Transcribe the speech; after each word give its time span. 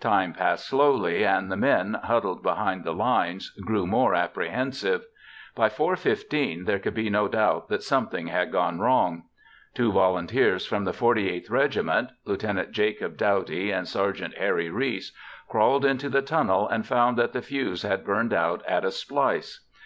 Time 0.00 0.32
passed 0.32 0.66
slowly 0.66 1.22
and 1.26 1.52
the 1.52 1.54
men, 1.58 2.00
huddled 2.02 2.42
behind 2.42 2.82
the 2.82 2.94
lines, 2.94 3.50
grew 3.50 3.86
more 3.86 4.14
apprehensive. 4.14 5.04
By 5.54 5.68
4:15 5.68 6.64
there 6.64 6.78
could 6.78 6.94
be 6.94 7.10
no 7.10 7.28
doubt 7.28 7.68
that 7.68 7.82
something 7.82 8.28
had 8.28 8.50
gone 8.50 8.80
wrong. 8.80 9.24
Two 9.74 9.92
volunteers 9.92 10.64
from 10.64 10.84
the 10.84 10.92
48th 10.92 11.50
Regiment 11.50 12.08
(Lt. 12.24 12.70
Jacob 12.70 13.18
Douty 13.18 13.70
and 13.70 13.86
Sgt. 13.86 14.34
Harry 14.38 14.70
Reese) 14.70 15.12
crawled 15.46 15.84
into 15.84 16.08
the 16.08 16.22
tunnel 16.22 16.66
and 16.66 16.86
found 16.86 17.18
that 17.18 17.34
the 17.34 17.42
fuse 17.42 17.82
had 17.82 18.02
burned 18.02 18.32
out 18.32 18.64
at 18.66 18.82
a 18.82 18.90
splice. 18.90 19.66